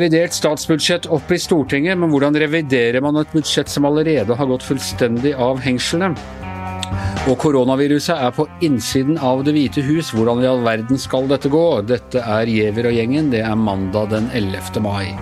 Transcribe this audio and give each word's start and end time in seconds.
revidert 0.00 0.32
statsbudsjett 0.32 1.06
opp 1.12 1.28
i 1.28 1.36
Stortinget, 1.36 1.98
men 2.00 2.08
hvordan 2.08 2.36
reviderer 2.40 3.02
man 3.04 3.18
et 3.20 3.32
budsjett 3.36 3.68
som 3.68 3.84
allerede 3.84 4.32
har 4.32 4.48
gått 4.48 4.64
fullstendig 4.64 5.34
av 5.36 5.60
hengslene? 5.60 6.14
Og 7.28 7.36
koronaviruset 7.42 8.16
er 8.16 8.32
på 8.32 8.46
innsiden 8.64 9.18
av 9.20 9.42
Det 9.44 9.52
hvite 9.52 9.84
hus. 9.84 10.14
Hvordan 10.16 10.40
i 10.40 10.48
all 10.48 10.64
verden 10.64 10.98
skal 10.98 11.28
dette 11.28 11.52
gå? 11.52 11.64
Dette 11.84 12.22
er 12.24 12.48
Giæver 12.48 12.88
og 12.88 12.96
gjengen. 12.96 13.28
Det 13.34 13.42
er 13.44 13.60
mandag 13.60 14.08
den 14.14 14.30
11. 14.32 14.80
mai. 14.80 15.12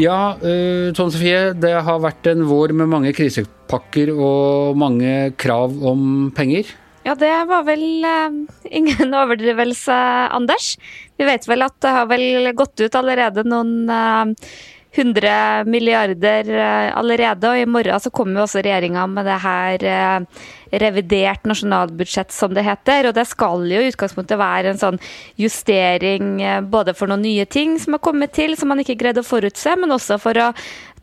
Ja, 0.00 0.32
uh, 0.40 0.88
Tone 0.96 1.12
Sofie. 1.12 1.50
Det 1.52 1.74
har 1.84 2.00
vært 2.00 2.32
en 2.32 2.46
vår 2.48 2.72
med 2.80 2.88
mange 2.88 3.12
krisepakker 3.12 4.14
og 4.16 4.80
mange 4.80 5.34
krav 5.36 5.76
om 5.84 6.30
penger. 6.32 6.72
Ja, 7.10 7.16
det 7.18 7.44
var 7.50 7.64
vel 7.66 8.04
uh, 8.06 8.34
ingen 8.70 9.14
overdrivelse, 9.22 9.94
Anders. 10.30 10.76
Vi 11.18 11.26
vet 11.26 11.48
vel 11.50 11.66
at 11.66 11.80
det 11.82 11.94
har 11.96 12.06
vel 12.06 12.52
gått 12.54 12.78
ut 12.78 12.98
allerede 13.00 13.42
noen 13.50 13.90
uh, 13.90 14.52
100 14.92 15.64
milliarder 15.64 16.48
eh, 16.50 16.98
allerede, 16.98 17.46
og 17.46 17.58
i 17.58 17.66
morgen 17.66 18.00
så 18.02 18.10
kommer 18.10 18.40
jo 18.40 18.46
også 18.46 18.62
regjeringa 18.64 19.04
med 19.06 19.28
det 19.28 19.36
her 19.44 19.84
eh, 19.86 20.46
revidert 20.82 21.46
nasjonalbudsjett, 21.46 22.34
som 22.34 22.54
det 22.56 22.64
heter. 22.66 23.06
Og 23.06 23.14
det 23.14 23.26
skal 23.30 23.68
jo 23.70 23.82
i 23.84 23.90
utgangspunktet 23.92 24.40
være 24.40 24.72
en 24.72 24.80
sånn 24.82 24.98
justering 25.38 26.40
eh, 26.42 26.58
både 26.66 26.96
for 26.98 27.10
noen 27.10 27.22
nye 27.22 27.46
ting 27.46 27.78
som 27.78 27.94
har 27.94 28.02
kommet 28.02 28.34
til, 28.34 28.56
som 28.58 28.72
man 28.72 28.82
ikke 28.82 28.98
greide 28.98 29.22
å 29.22 29.28
forutse, 29.30 29.76
men 29.78 29.94
også 29.94 30.18
for 30.22 30.42
å 30.42 30.50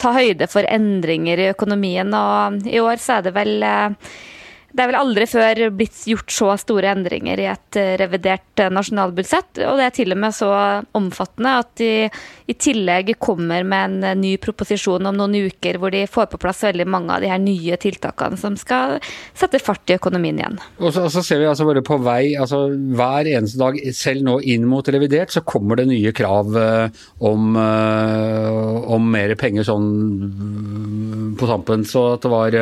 ta 0.01 0.11
høyde 0.17 0.49
for 0.51 0.67
endringer 0.67 1.39
i 1.39 1.51
økonomien. 1.53 2.11
Og 2.11 2.67
i 2.67 2.83
år 2.83 2.99
så 2.99 3.21
er 3.21 3.29
det 3.29 3.37
vel 3.39 3.63
det 4.77 4.83
er 4.83 4.91
vel 4.91 4.99
aldri 4.99 5.25
før 5.25 5.59
blitt 5.73 6.03
gjort 6.05 6.33
så 6.33 6.51
store 6.61 6.91
endringer 6.93 7.39
i 7.41 7.47
et 7.49 7.77
eh, 7.81 7.95
revidert 7.97 8.61
eh, 8.61 8.69
nasjonalbudsjett. 8.69 9.63
Og 9.65 9.79
det 9.79 9.87
er 9.87 9.95
til 9.95 10.13
og 10.13 10.19
med 10.21 10.35
så 10.37 10.49
omfattende 10.97 11.53
at 11.63 11.71
de 11.81 11.89
i 12.47 12.55
tillegg 12.55 13.15
kommer 13.17 13.65
med 13.65 13.87
en 13.87 14.05
eh, 14.11 14.17
ny 14.19 14.35
proposisjon 14.41 15.09
om 15.09 15.17
noen 15.17 15.49
uker 15.49 15.79
hvor 15.81 15.93
de 15.95 16.03
får 16.05 16.29
på 16.29 16.39
plass 16.43 16.61
veldig 16.67 16.85
mange 16.93 17.15
av 17.15 17.25
de 17.25 17.31
her 17.31 17.41
nye 17.41 17.79
tiltakene 17.81 18.37
som 18.37 18.57
skal 18.59 18.99
sette 19.33 19.61
fart 19.63 19.89
i 19.89 19.97
økonomien 19.97 20.43
igjen. 20.43 20.59
Og 20.77 20.93
så, 20.93 21.07
og 21.07 21.15
så 21.15 21.25
ser 21.25 21.41
vi 21.41 21.49
altså 21.49 21.65
bare 21.65 21.81
på 21.85 21.97
vei, 22.05 22.35
altså 22.37 22.67
hver 22.69 23.31
eneste 23.33 23.57
dag, 23.63 23.81
selv 23.97 24.27
nå 24.29 24.37
inn 24.45 24.69
mot 24.69 24.93
revidert, 24.93 25.33
så 25.33 25.41
kommer 25.41 25.81
det 25.81 25.87
nye 25.89 26.13
krav 26.13 26.53
om, 27.25 27.57
om 27.57 29.09
mer 29.09 29.33
penger 29.39 29.65
sånn 29.65 31.35
på 31.39 31.49
tampen. 31.49 31.85
Så 31.87 32.03
at 32.13 32.25
det 32.25 32.31
var 32.31 32.57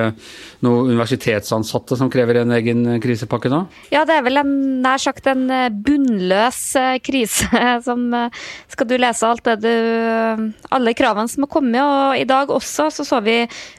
noen 0.66 0.94
universitetsansatte 0.96 1.98
som 2.00 2.05
krever 2.14 2.42
en 2.42 2.54
egen 2.56 2.84
krisepakke 3.04 3.50
nå? 3.52 3.62
Ja, 3.94 4.04
det 4.08 4.18
er 4.18 4.26
vel 4.26 4.42
en, 4.42 4.54
nær 4.84 5.02
sagt 5.02 5.28
en 5.32 5.46
eh, 5.54 5.70
bunnløs 5.70 6.60
eh, 6.80 6.98
krise 7.04 7.50
som 7.88 8.08
eh, 8.16 8.44
Skal 8.72 8.90
du 8.90 8.96
lese 9.00 9.28
alt 9.28 9.46
det 9.48 9.58
du 9.64 10.52
Alle 10.76 10.96
kravene 10.98 11.32
som 11.32 11.46
har 11.46 11.52
kommet, 11.52 11.82
og 11.82 12.20
i 12.20 12.28
dag 12.28 12.52
også 12.54 12.90
så 12.94 13.06
så 13.08 13.22
vi 13.26 13.38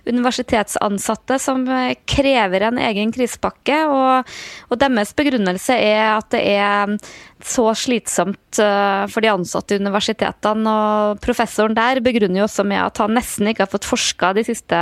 universitetsansatte 0.08 1.38
som 1.42 1.64
krever 2.08 2.66
en 2.68 2.78
egen 2.82 3.12
krisepakke, 3.14 3.78
og, 3.90 4.36
og 4.70 4.80
deres 4.80 5.12
begrunnelse 5.16 5.76
er 5.76 6.16
at 6.16 6.30
det 6.34 6.42
er 6.56 6.96
så 7.44 7.68
slitsomt 7.76 8.38
for 8.56 9.20
de 9.20 9.28
ansatte 9.28 9.76
i 9.76 9.80
universitetene. 9.82 10.70
og 10.72 11.18
Professoren 11.20 11.76
der 11.76 12.00
begrunner 12.00 12.40
jo 12.40 12.46
også 12.46 12.64
med 12.64 12.80
at 12.80 13.02
han 13.02 13.12
nesten 13.16 13.50
ikke 13.50 13.66
har 13.66 13.72
fått 13.72 13.88
forska 13.88 14.32
de 14.38 14.46
siste 14.46 14.80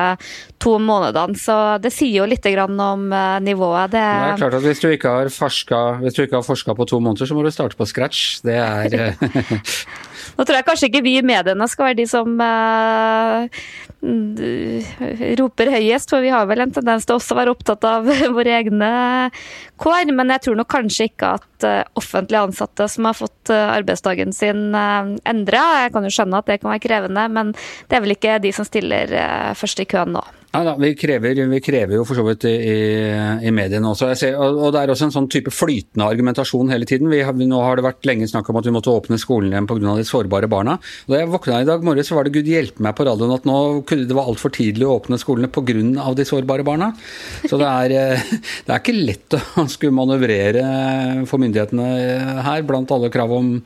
to 0.62 0.77
månedene. 0.78 1.34
Så 1.34 1.56
det 1.82 1.91
sier 1.94 2.22
jo 2.22 2.28
litt 2.30 2.47
om 2.47 3.08
nivået. 3.42 3.91
Det, 3.97 4.05
det 4.05 4.30
er 4.30 4.42
klart 4.44 4.58
at 4.60 4.66
Hvis 4.69 4.84
du 4.84 4.88
ikke 4.92 5.16
har 6.38 6.47
forska 6.47 6.77
på 6.78 6.86
to 6.86 7.00
måneder, 7.02 7.27
så 7.27 7.34
må 7.34 7.42
du 7.42 7.50
starte 7.50 7.77
på 7.77 7.88
scratch. 7.91 8.41
Det 8.47 8.55
er 8.55 9.19
Nå 10.35 10.45
tror 10.45 10.59
jeg 10.59 10.67
kanskje 10.67 10.89
ikke 10.91 11.05
vi 11.05 11.17
i 11.19 11.25
mediene 11.27 11.67
skal 11.71 11.91
være 11.91 11.99
de 12.00 12.06
som 12.11 12.41
uh, 12.41 13.47
roper 15.41 15.71
høyest, 15.72 16.12
for 16.12 16.25
vi 16.25 16.33
har 16.34 16.49
vel 16.50 16.65
en 16.65 16.75
tendens 16.75 17.06
til 17.06 17.17
også 17.17 17.37
å 17.37 17.39
være 17.41 17.55
opptatt 17.55 17.87
av 17.89 18.09
våre 18.37 18.59
egne 18.59 18.91
kår. 19.81 20.12
Men 20.12 20.33
jeg 20.34 20.47
tror 20.47 20.61
nok 20.61 20.71
kanskje 20.75 21.09
ikke 21.11 21.34
at 21.39 21.69
uh, 21.69 21.83
offentlige 22.00 22.44
ansatte 22.50 22.89
som 22.91 23.09
har 23.09 23.19
fått 23.19 23.53
uh, 23.55 23.75
arbeidsdagen 23.75 24.34
sin 24.37 24.71
uh, 24.77 25.15
endra 25.31 25.65
Jeg 25.84 25.94
kan 25.94 26.06
jo 26.06 26.15
skjønne 26.15 26.41
at 26.41 26.50
det 26.50 26.61
kan 26.62 26.73
være 26.75 26.87
krevende, 26.87 27.28
men 27.33 27.55
det 27.89 27.99
er 27.99 28.05
vel 28.05 28.17
ikke 28.17 28.41
de 28.43 28.55
som 28.55 28.67
stiller 28.67 29.12
først 29.59 29.83
i 29.83 29.89
køen 29.89 30.17
nå. 30.17 30.25
Ja, 30.54 30.60
da, 30.62 30.76
vi, 30.78 30.92
krever, 30.94 31.34
vi, 31.50 31.59
krever, 31.59 31.97
jo 31.97 32.04
for 32.06 32.15
så 32.15 32.22
vidt 32.28 32.44
i, 32.47 32.53
i 33.42 33.50
mediene 33.50 33.88
også. 33.91 34.12
Ser, 34.15 34.37
og, 34.38 34.60
og, 34.60 34.69
det 34.70 34.84
er 34.84 34.92
også 34.92 35.09
en 35.09 35.15
sånn 35.16 35.26
type 35.32 35.50
flytende 35.50 36.06
argumentasjon 36.06 36.70
hele 36.70 36.87
tiden. 36.87 37.10
Vi, 37.10 37.25
nå 37.50 37.59
har 37.59 37.81
det 37.81 37.84
vært 37.88 38.06
lenge 38.06 38.28
snakk 38.31 38.53
om 38.53 38.60
at 38.60 38.69
vi 38.69 38.75
måtte 38.76 38.93
åpne 38.94 39.19
skolen 39.19 39.50
igjen 39.50 39.66
pga. 39.66 39.97
de 39.98 40.06
sårbare 40.06 40.47
barna. 40.53 40.76
Og 41.09 41.10
Da 41.10 41.25
jeg 41.25 41.32
våkna 41.32 41.59
i 41.64 41.66
dag 41.66 41.82
morges, 41.82 42.12
var 42.14 42.28
det 42.28 42.37
gud 42.38 42.53
hjelpe 42.53 42.87
meg 42.87 42.94
på 42.94 43.09
radioen 43.09 43.34
at 43.34 43.50
nå 43.50 43.56
kunne 43.88 44.06
det 44.06 44.14
var 44.14 44.31
altfor 44.31 44.54
tidlig 44.54 44.87
å 44.87 44.94
åpne 45.00 45.19
skolene 45.19 45.50
pga. 45.50 46.14
de 46.14 46.28
sårbare 46.31 46.62
barna. 46.70 46.93
Så 47.50 47.59
det 47.59 47.72
er, 47.72 47.98
eh, 47.98 48.25
det 48.69 48.70
er 48.70 48.78
ikke 48.78 48.94
lett 48.94 49.38
å 49.59 49.66
skulle 49.66 49.98
manøvrere 49.98 51.26
for 51.26 51.43
myndighetene 51.43 51.91
her, 52.47 52.62
blant 52.62 52.94
alle 52.94 53.10
krav 53.10 53.34
om 53.34 53.56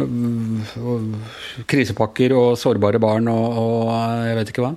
øh, 0.00 1.14
krisepakker 1.68 2.32
og 2.40 2.52
sårbare 2.56 2.96
barn 3.02 3.28
og, 3.36 3.64
og 3.68 3.96
jeg 4.24 4.40
vet 4.40 4.56
ikke 4.56 4.70
hva. 4.70 4.76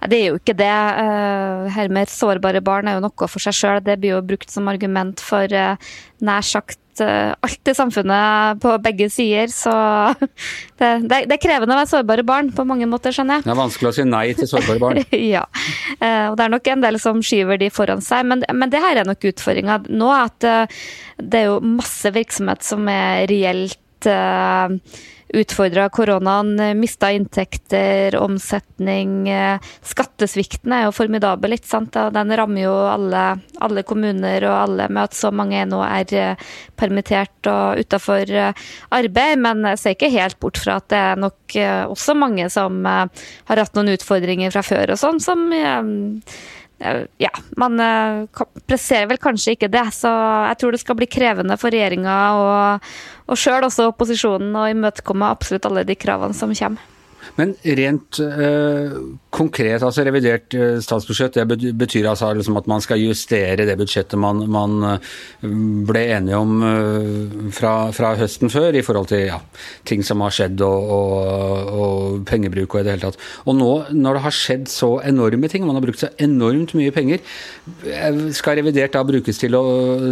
Nei, 0.00 0.10
det 0.10 0.18
er 0.18 0.26
jo 0.30 0.40
ikke 0.40 0.56
det. 0.58 0.74
Eh, 1.04 1.70
her 1.76 1.94
med 1.94 2.10
sårbare 2.12 2.62
barn 2.64 2.88
er 2.88 2.98
jo 2.98 3.06
noe 3.06 3.30
for 3.30 3.42
seg 3.42 3.56
sjøl. 3.56 3.80
Det 3.84 3.98
blir 4.00 4.16
jo 4.16 4.26
brukt 4.26 4.52
som 4.52 4.68
argument 4.70 5.22
for 5.24 5.50
eh, 5.54 5.90
nær 6.24 6.46
sagt 6.46 7.02
eh, 7.04 7.32
alt 7.34 7.70
i 7.70 7.74
samfunnet 7.76 8.62
på 8.62 8.74
begge 8.84 9.08
sider. 9.12 9.52
Så 9.52 9.72
det, 10.80 10.92
det, 11.08 11.24
det, 11.30 11.36
er 11.36 11.42
krevende 11.42 11.76
å 11.76 11.80
være 11.80 11.92
sårbare 11.92 12.26
barn 12.28 12.52
på 12.54 12.66
mange 12.68 12.88
måter, 12.90 13.14
skjønner 13.14 13.40
jeg. 13.40 13.48
Det 13.48 13.54
er 13.54 13.60
vanskelig 13.62 13.90
å 13.90 13.96
si 13.98 14.06
nei 14.08 14.24
til 14.38 14.50
sårbare 14.50 14.82
barn. 14.82 15.02
ja, 15.34 15.44
og 15.98 16.38
det 16.38 16.46
er 16.46 16.56
nok 16.56 16.72
en 16.74 16.86
del 16.86 17.02
som 17.02 17.22
skyver 17.24 17.60
de 17.60 17.70
foran 17.74 18.04
seg. 18.04 18.26
Men, 18.30 18.46
men 18.54 18.72
det 18.72 18.82
her 18.84 19.02
er 19.02 19.08
nok 19.08 19.30
utfordringa 19.32 19.82
nå, 19.88 20.10
at 20.14 20.50
det 21.18 21.44
er 21.44 21.52
jo 21.52 21.60
masse 21.64 22.10
virksomhet 22.14 22.66
som 22.66 22.86
er 22.92 23.26
reelt 23.30 23.78
utfordra 25.34 25.88
koronaen. 25.88 26.80
Mista 26.80 27.10
inntekter, 27.12 28.16
omsetning. 28.16 29.28
Eh, 29.28 29.60
skattesvikten 29.82 30.72
er 30.72 30.86
jo 30.86 30.94
formidabel, 30.96 31.56
ikke 31.56 31.70
sant. 31.70 31.98
Den 32.14 32.34
rammer 32.36 32.64
jo 32.64 32.74
alle, 32.88 33.24
alle, 33.60 33.84
kommuner 33.88 34.48
og 34.48 34.56
alle 34.56 34.88
med 34.88 35.08
at 35.08 35.18
så 35.18 35.32
mange 35.34 35.64
nå 35.68 35.82
er 35.84 36.14
eh, 36.16 36.52
permittert 36.78 37.50
og 37.50 37.82
utafor 37.82 38.32
eh, 38.32 38.68
arbeid. 38.96 39.42
Men 39.44 39.66
jeg 39.72 39.82
ser 39.82 39.96
ikke 39.98 40.12
helt 40.16 40.38
bort 40.40 40.60
fra 40.60 40.78
at 40.80 40.88
det 40.92 41.02
er 41.02 41.24
nok 41.24 41.36
også 41.88 42.12
mange 42.18 42.44
som 42.52 42.84
har 42.84 43.60
hatt 43.60 43.76
noen 43.76 43.94
utfordringer 43.94 44.52
fra 44.52 44.60
før 44.66 44.92
og 44.92 45.00
sånn, 45.00 45.20
som 45.22 45.46
ja, 46.78 47.30
man 47.58 47.80
presserer 48.70 49.08
vel 49.10 49.18
kanskje 49.22 49.56
ikke 49.56 49.70
det. 49.72 49.86
Så 49.96 50.10
jeg 50.10 50.60
tror 50.60 50.74
det 50.74 50.82
skal 50.82 50.98
bli 51.00 51.08
krevende 51.10 51.56
for 51.58 51.74
regjeringa 51.74 52.18
og, 52.38 52.92
og 53.26 53.40
sjøl 53.40 53.66
også 53.66 53.90
opposisjonen 53.90 54.54
å 54.54 54.68
imøtekomme 54.70 55.32
absolutt 55.32 55.66
alle 55.66 55.86
de 55.88 55.98
kravene 55.98 56.36
som 56.36 56.54
kommer. 56.54 56.94
Men 57.38 57.54
rent 57.62 58.18
øh, 58.22 58.94
konkret, 59.34 59.82
altså 59.84 60.04
revidert 60.06 60.54
øh, 60.56 60.78
statsbudsjett, 60.80 61.36
det 61.36 61.72
betyr 61.76 62.06
altså 62.08 62.30
liksom 62.32 62.56
at 62.56 62.68
man 62.70 62.80
skal 62.80 63.00
justere 63.02 63.66
det 63.68 63.76
budsjettet 63.76 64.16
man, 64.18 64.40
man 64.48 64.76
øh, 64.88 65.48
ble 65.88 66.04
enige 66.16 66.38
om 66.38 66.54
fra, 67.52 67.90
fra, 67.92 68.14
høsten 68.16 68.48
før, 68.50 68.78
i 68.78 68.82
forhold 68.84 69.10
til 69.10 69.26
ja, 69.26 69.38
ting 69.88 70.04
som 70.06 70.22
har 70.24 70.32
skjedd 70.34 70.62
og, 70.64 70.92
og, 70.94 71.72
og, 71.82 72.22
pengebruk 72.28 72.74
og 72.74 72.80
i 72.80 72.86
det 72.86 72.94
hele 72.94 73.04
tatt. 73.04 73.20
Og 73.44 73.58
nå, 73.58 73.72
når 73.92 74.16
det 74.16 74.24
har 74.24 74.36
skjedd 74.38 74.70
så 74.72 74.90
enorme 75.06 75.50
ting, 75.52 75.66
man 75.66 75.76
har 75.76 75.84
brukt 75.84 76.02
så 76.02 76.10
enormt 76.24 76.72
mye 76.78 76.94
penger, 76.94 77.20
skal 78.36 78.58
revidert 78.58 78.96
da 78.96 79.04
brukes 79.06 79.40
til 79.40 79.56
å, 79.58 79.64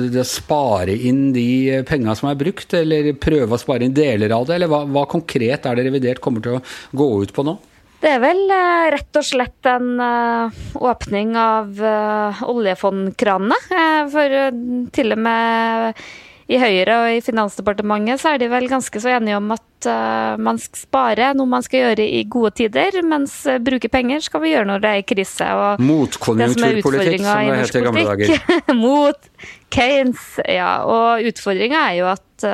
å 0.07 0.27
spare 0.29 0.95
inn 1.09 1.31
de 1.37 1.81
penga 1.89 2.15
som 2.19 2.29
er 2.31 2.41
brukt, 2.41 2.77
eller 2.77 3.15
prøve 3.21 3.57
å 3.57 3.61
spare 3.61 3.89
inn 3.89 3.97
deler 3.97 4.37
av 4.37 4.45
det, 4.49 4.59
eller 4.59 4.71
hva, 4.73 4.85
hva 4.85 5.07
konkret 5.11 5.67
er 5.67 5.79
det 5.79 5.89
revidert 5.89 6.23
kommer 6.25 6.45
til 6.45 6.59
å 6.59 6.63
gå 6.97 7.11
ut 7.25 7.35
på 7.37 7.47
nå? 7.47 7.57
Det 8.03 8.13
er 8.13 8.21
vel 8.23 8.45
uh, 8.51 8.87
rett 8.93 9.19
og 9.19 9.25
slett 9.25 9.69
en 9.71 9.97
uh, 10.01 10.63
åpning 10.85 11.33
av 11.41 11.81
uh, 11.81 12.45
oljefondkranene. 12.45 13.59
for 14.13 14.39
til 14.95 15.15
og 15.15 15.21
med 15.25 16.03
i 16.47 16.59
Høyre 16.63 16.97
og 17.03 17.13
i 17.17 17.23
Finansdepartementet 17.25 18.21
så 18.23 18.35
er 18.35 18.39
de 18.39 18.49
vel 18.53 18.69
ganske 18.71 19.01
så 19.03 19.17
enige 19.17 19.39
om 19.41 19.49
at 19.51 19.87
man 20.39 20.61
skal 20.63 20.79
spare 20.79 21.31
noe 21.37 21.51
man 21.51 21.65
skal 21.67 21.83
gjøre 21.83 22.05
i 22.07 22.21
gode 22.31 22.53
tider, 22.61 23.01
mens 23.07 23.35
bruke 23.67 23.91
penger 23.93 24.23
skal 24.25 24.45
vi 24.45 24.53
gjøre 24.53 24.69
når 24.71 24.85
det 24.85 24.93
er 24.93 25.03
i 25.03 25.07
krise. 25.07 25.49
Motkonjunkturpolitikk, 25.83 27.25
som, 27.25 27.33
som 27.33 27.51
det 27.51 27.59
het 27.59 27.81
i 27.81 27.83
gamle 27.89 28.07
dager. 28.13 28.47
Mot 28.85 29.29
Keynes, 29.75 30.23
ja. 30.47 30.71
Og 30.87 31.27
utfordringa 31.33 31.83
er 31.91 31.99
jo 31.99 32.09
at 32.15 32.47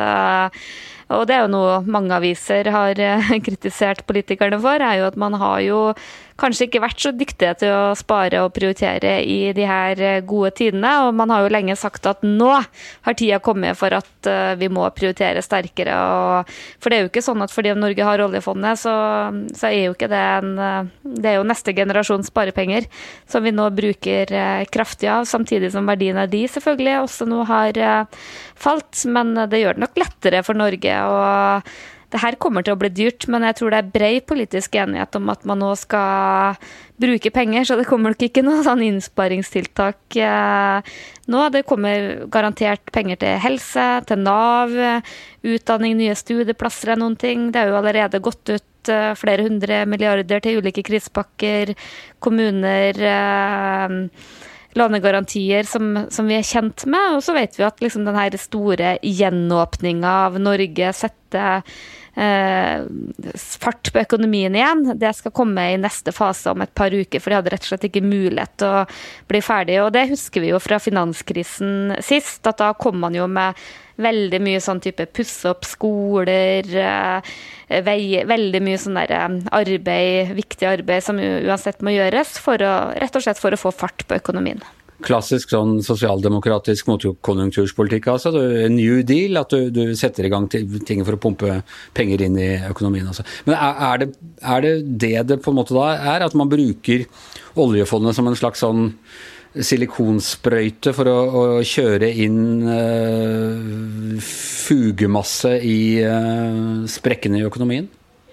og 1.16 1.26
det 1.28 1.36
er 1.36 1.44
jo 1.44 1.52
noe 1.52 1.78
mange 1.84 2.14
aviser 2.16 2.70
har 2.74 2.98
eh, 3.00 3.32
kritisert 3.46 4.04
politikerne 4.08 4.60
for, 4.62 4.82
er 4.82 5.00
jo 5.02 5.08
at 5.10 5.18
man 5.20 5.36
har 5.40 5.60
jo 5.66 5.80
kanskje 6.42 6.66
ikke 6.66 6.82
vært 6.82 7.02
så 7.04 7.12
dyktige 7.14 7.54
til 7.62 7.72
å 7.72 7.94
spare 7.98 8.42
og 8.44 8.52
prioritere 8.56 9.14
i 9.22 9.52
de 9.56 9.66
her 9.68 10.02
gode 10.28 10.52
tidene. 10.58 10.90
Og 11.06 11.14
man 11.16 11.30
har 11.32 11.44
jo 11.44 11.52
lenge 11.52 11.76
sagt 11.78 12.08
at 12.10 12.24
nå 12.26 12.50
har 12.58 13.16
tida 13.18 13.38
kommet 13.42 13.78
for 13.78 13.94
at 13.94 14.30
vi 14.58 14.68
må 14.72 14.84
prioritere 14.94 15.42
sterkere. 15.44 15.94
Og, 15.94 16.52
for 16.82 16.90
det 16.90 16.98
er 16.98 17.04
jo 17.04 17.12
ikke 17.12 17.24
sånn 17.24 17.44
at 17.44 17.54
fordi 17.54 17.74
Norge 17.78 18.06
har 18.06 18.24
oljefondet, 18.24 18.82
så, 18.82 18.94
så 19.56 19.70
er 19.70 19.86
jo 19.86 19.96
ikke 19.96 20.10
det 20.12 20.22
en 20.22 20.50
Det 21.02 21.28
er 21.28 21.38
jo 21.38 21.46
neste 21.46 21.74
generasjons 21.76 22.30
sparepenger 22.30 22.86
som 23.30 23.44
vi 23.44 23.54
nå 23.54 23.68
bruker 23.74 24.30
kraftig 24.72 25.10
av, 25.12 25.26
samtidig 25.28 25.72
som 25.74 25.88
verdien 25.88 26.18
av 26.18 26.30
de 26.32 26.44
selvfølgelig 26.50 26.98
også 27.02 27.28
nå 27.30 27.42
har 27.48 27.80
falt. 28.58 29.04
Men 29.08 29.34
det 29.50 29.62
gjør 29.62 29.78
det 29.78 29.86
nok 29.86 30.00
lettere 30.04 30.44
for 30.46 30.58
Norge. 30.58 31.00
og 31.02 31.72
det 32.12 32.20
her 32.20 32.36
kommer 32.40 32.64
til 32.64 32.74
å 32.76 32.80
bli 32.80 32.90
dyrt, 32.92 33.24
men 33.32 33.44
jeg 33.46 33.56
tror 33.58 33.72
det 33.72 33.78
er 33.80 33.92
bred 33.94 34.26
politisk 34.28 34.76
enighet 34.76 35.16
om 35.16 35.30
at 35.32 35.46
man 35.48 35.62
nå 35.62 35.70
skal 35.80 36.58
bruke 37.02 37.32
penger, 37.34 37.64
så 37.66 37.78
det 37.78 37.86
kommer 37.88 38.12
nok 38.12 38.24
ikke 38.26 38.44
noe 38.44 38.60
sånn 38.66 38.84
innsparingstiltak 38.84 40.18
eh, 40.20 40.92
nå. 41.32 41.46
Det 41.54 41.64
kommer 41.68 42.26
garantert 42.32 42.92
penger 42.94 43.22
til 43.22 43.40
helse, 43.42 43.86
til 44.08 44.22
Nav, 44.22 44.76
utdanning, 45.42 45.96
nye 45.98 46.18
studieplasser 46.18 46.94
og 46.94 47.02
noen 47.02 47.18
ting. 47.20 47.48
Det 47.52 47.62
er 47.62 47.72
jo 47.72 47.80
allerede 47.80 48.22
gått 48.22 48.52
ut 48.52 48.92
eh, 48.92 49.10
flere 49.18 49.48
hundre 49.48 49.82
milliarder 49.88 50.44
til 50.44 50.60
ulike 50.60 50.84
krisepakker, 50.86 51.74
kommuner 52.22 53.04
eh, 53.16 54.00
lånegarantier 54.74 55.66
som, 55.68 56.06
som, 56.10 56.28
vi 56.28 56.38
er 56.38 56.46
kjent 56.46 56.86
med. 56.90 57.16
Og 57.16 57.24
så 57.24 57.34
vet 57.36 57.58
vi 57.58 57.66
at 57.66 57.82
liksom 57.82 58.06
den 58.06 58.38
store 58.40 58.96
gjenåpninga 59.02 60.14
av 60.28 60.38
Norge 60.40 60.92
setter 60.96 61.66
fart 62.14 63.88
på 63.92 64.02
økonomien 64.02 64.54
igjen. 64.54 64.84
Det 65.00 65.12
skal 65.16 65.32
komme 65.34 65.64
i 65.72 65.78
neste 65.80 66.12
fase 66.12 66.52
om 66.52 66.64
et 66.64 66.74
par 66.74 66.92
uker, 66.92 67.20
for 67.20 67.32
de 67.32 67.38
hadde 67.38 67.52
rett 67.54 67.64
og 67.64 67.70
slett 67.72 67.86
ikke 67.88 68.04
mulighet 68.04 68.56
til 68.60 68.68
å 68.68 68.82
bli 69.30 69.40
ferdig. 69.44 69.78
Og 69.84 69.92
det 69.94 70.10
husker 70.12 70.44
vi 70.44 70.52
jo 70.52 70.60
fra 70.62 70.80
finanskrisen 70.82 71.96
sist, 72.04 72.44
at 72.46 72.60
da 72.60 72.72
kom 72.76 73.00
man 73.00 73.16
jo 73.16 73.28
med 73.30 73.56
veldig 74.02 74.40
mye 74.42 74.60
sånn 74.62 74.80
type 74.82 75.06
pusse 75.14 75.50
opp 75.50 75.66
skoler, 75.68 76.68
eh, 76.68 77.32
vei, 77.84 78.24
veldig 78.28 78.62
mye 78.64 78.80
sånn 78.80 78.98
der 78.98 79.16
eh, 79.16 79.40
arbeid, 79.52 80.32
viktig 80.36 80.68
arbeid 80.68 81.04
som 81.04 81.20
uansett 81.20 81.84
må 81.84 81.94
gjøres, 81.94 82.38
for 82.42 82.60
å, 82.64 82.76
rett 82.96 83.16
og 83.16 83.24
slett 83.24 83.40
for 83.40 83.54
å 83.54 83.60
få 83.60 83.74
fart 83.84 84.06
på 84.08 84.18
økonomien 84.20 84.62
klassisk 85.04 85.52
sånn 85.52 85.81
sosialdemokratisk 85.84 86.88
motkonjunkturspolitikk. 86.90 88.08
altså 88.12 88.32
New 88.72 89.02
deal, 89.06 89.38
at 89.40 89.52
du, 89.52 89.70
du, 89.75 89.94
setter 89.99 90.26
i 90.26 90.32
gang 90.32 90.49
ting 90.50 91.04
for 91.04 91.16
å 91.16 91.20
pumpe 91.20 91.60
penger 91.96 92.25
inn 92.26 92.38
i 92.40 92.50
økonomien. 92.70 93.08
Altså. 93.10 93.26
Men 93.49 93.58
er 93.58 94.02
det, 94.02 94.10
er 94.40 94.64
det, 94.64 94.75
det 95.02 95.14
det 95.31 95.40
på 95.44 95.52
en 95.52 95.60
måte 95.60 95.76
da 95.76 95.93
er? 95.96 96.26
At 96.26 96.37
man 96.38 96.50
bruker 96.50 97.06
oljefondet 97.60 98.16
som 98.16 98.28
en 98.31 98.38
slags 98.38 98.62
sånn 98.64 98.90
silikonsprøyte 99.52 100.94
for 100.96 101.10
å, 101.10 101.16
å 101.37 101.43
kjøre 101.66 102.08
inn 102.25 102.62
uh, 102.64 104.20
fugemasse 104.25 105.58
i 105.60 105.81
uh, 106.06 106.87
sprekkene 106.88 107.43
i 107.43 107.48
økonomien? 107.48 107.90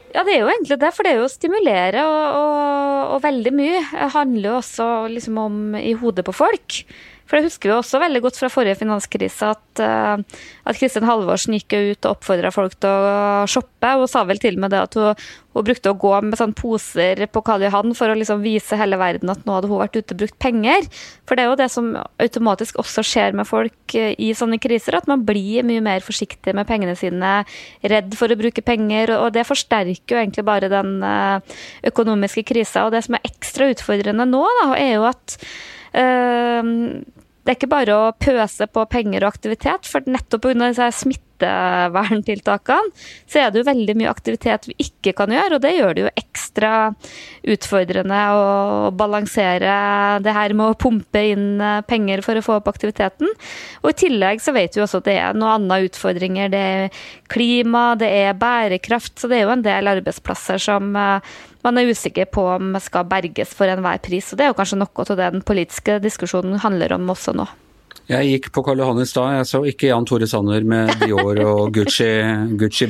Ja, 0.10 0.24
det 0.26 0.34
er 0.34 0.42
jo 0.42 0.50
egentlig 0.50 0.80
det. 0.82 0.90
For 0.96 1.06
det 1.06 1.14
er 1.14 1.20
jo 1.22 1.28
å 1.28 1.32
stimulere, 1.32 2.06
og, 2.08 2.40
og, 2.40 3.14
og 3.16 3.24
veldig 3.26 3.54
mye 3.56 3.84
handler 4.16 4.50
jo 4.50 4.58
også 4.58 4.90
liksom 5.14 5.38
om 5.42 5.60
i 5.78 5.94
hodet 6.00 6.26
på 6.28 6.36
folk. 6.36 6.80
For 7.30 7.38
det 7.38 7.46
husker 7.52 7.70
vi 7.70 7.76
også 7.76 8.00
veldig 8.02 8.24
godt 8.26 8.40
fra 8.42 8.50
forrige 8.50 8.80
finanskrise, 8.80 9.52
at, 9.54 9.82
uh, 9.86 10.40
at 10.66 10.80
Kristin 10.80 11.06
Halvorsen 11.06 11.54
gikk 11.60 11.76
ut 11.76 12.08
og 12.08 12.16
oppfordra 12.16 12.50
folk 12.54 12.74
til 12.82 12.90
å 12.90 13.46
shoppe. 13.50 13.92
Hun 14.02 14.10
sa 14.10 14.24
vel 14.26 14.42
til 14.42 14.58
og 14.58 14.64
med 14.64 14.74
det 14.74 14.80
at 14.82 14.98
hun, 14.98 15.28
hun 15.54 15.68
brukte 15.68 15.92
å 15.94 15.98
gå 16.02 16.14
med 16.26 16.40
sånn 16.40 16.56
poser 16.58 17.22
på 17.30 17.44
Karl 17.46 17.68
Johan 17.68 17.94
for 17.98 18.10
å 18.10 18.18
liksom 18.18 18.42
vise 18.42 18.80
hele 18.80 18.98
verden 18.98 19.30
at 19.30 19.46
nå 19.46 19.60
hadde 19.60 19.70
hun 19.70 19.82
vært 19.84 20.00
ute 20.00 20.18
og 20.18 20.24
brukt 20.24 20.38
penger. 20.42 20.90
For 21.30 21.38
det 21.38 21.46
er 21.46 21.52
jo 21.52 21.60
det 21.62 21.70
som 21.74 21.92
automatisk 22.26 22.82
også 22.82 23.06
skjer 23.06 23.38
med 23.38 23.50
folk 23.50 23.98
eh, 24.00 24.18
i 24.18 24.32
sånne 24.34 24.58
kriser, 24.62 24.98
at 24.98 25.10
man 25.12 25.22
blir 25.28 25.68
mye 25.70 25.86
mer 25.86 26.06
forsiktig 26.06 26.58
med 26.58 26.66
pengene 26.70 26.98
sine, 26.98 27.40
redd 27.94 28.18
for 28.18 28.34
å 28.34 28.40
bruke 28.42 28.66
penger, 28.66 29.14
og 29.20 29.36
det 29.38 29.46
forsterker 29.46 30.18
jo 30.18 30.24
egentlig 30.24 30.48
bare 30.50 30.74
den 30.74 30.98
eh, 31.06 31.58
økonomiske 31.94 32.48
krisa. 32.50 32.88
Og 32.88 32.98
det 32.98 33.06
som 33.06 33.20
er 33.20 33.30
ekstra 33.30 33.70
utfordrende 33.70 34.26
nå, 34.34 34.46
da, 34.64 34.72
er 34.82 34.96
jo 34.98 35.10
at 35.14 35.38
det 37.50 37.56
er 37.56 37.64
ikke 37.64 37.72
bare 37.72 37.94
å 37.98 38.10
pøse 38.14 38.68
på 38.70 38.84
penger 38.94 39.24
og 39.26 39.32
aktivitet, 39.34 39.88
for 39.90 40.06
nettopp 40.06 40.44
pga. 40.46 40.68
Smitteverntiltakene 41.40 42.92
så 43.30 43.42
er 43.42 43.52
det 43.52 43.62
jo 43.62 43.68
veldig 43.68 43.96
mye 44.00 44.12
aktivitet 44.12 44.68
vi 44.70 44.76
ikke 44.84 45.14
kan 45.18 45.32
gjøre, 45.32 45.56
og 45.56 45.64
det 45.64 45.76
gjør 45.76 45.96
det 45.96 46.04
jo 46.04 46.14
ekstra 46.20 46.72
utfordrende 47.50 48.20
å 48.36 48.92
balansere 48.92 50.20
det 50.24 50.34
her 50.36 50.54
med 50.54 50.74
å 50.74 50.78
pumpe 50.80 51.22
inn 51.32 51.62
eh, 51.62 51.82
penger 51.88 52.24
for 52.26 52.38
å 52.38 52.44
få 52.44 52.58
opp 52.60 52.70
aktiviteten. 52.72 53.30
Og 53.84 53.92
i 53.92 54.00
tillegg 54.06 54.42
så 54.44 54.54
vet 54.56 54.76
vi 54.76 54.84
også 54.84 55.02
at 55.02 55.08
det 55.10 55.18
er 55.20 55.38
noen 55.38 55.70
andre 55.70 55.88
utfordringer. 55.88 56.52
Det 56.52 56.64
er 56.74 57.00
klima, 57.32 57.94
det 58.00 58.10
er 58.10 58.40
bærekraft, 58.40 59.18
så 59.20 59.30
det 59.30 59.40
er 59.40 59.48
jo 59.48 59.56
en 59.56 59.66
del 59.66 59.94
arbeidsplasser 59.94 60.62
som 60.62 60.92
eh, 60.98 61.32
man 61.66 61.80
er 61.80 61.92
usikker 61.92 62.30
på 62.32 62.46
om 62.56 62.76
skal 62.82 63.08
berges 63.10 63.56
for 63.56 63.70
enhver 63.72 64.02
pris. 64.04 64.32
og 64.32 64.40
Det 64.40 64.48
er 64.48 64.54
jo 64.54 64.60
kanskje 64.60 64.82
noe 64.82 65.08
av 65.08 65.16
det 65.16 65.34
den 65.38 65.46
politiske 65.46 66.00
diskusjonen 66.04 66.62
handler 66.64 66.98
om 66.98 67.12
også 67.16 67.36
nå. 67.38 67.48
Jeg 68.10 68.26
gikk 68.26 68.48
på 68.56 68.64
Karl 68.66 68.80
Johan 68.82 69.04
i 69.04 69.06
stad, 69.06 69.36
jeg 69.38 69.46
så 69.46 69.60
ikke 69.70 69.92
Jan 69.92 70.06
Tore 70.10 70.26
Sanner 70.26 70.64
med 70.66 70.90
Dior 71.04 71.38
og 71.46 71.76
Gucci-bager. 71.76 72.56
Gucci 72.62 72.88